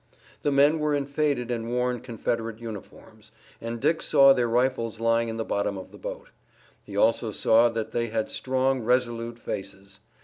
[0.41, 5.27] The men were in faded and worn Confederate uniforms, and Dick saw their rifles lying
[5.29, 6.29] in the bottom of the boat.
[6.83, 9.99] He also saw that they had strong, resolute faces.